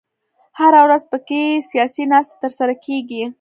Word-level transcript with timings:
هره 0.59 0.79
ورځ 0.85 1.03
په 1.11 1.17
کې 1.27 1.41
سیاسي 1.69 2.03
ناستې 2.11 2.35
تر 2.43 2.51
سره 2.59 2.73
کېږي. 2.85 3.23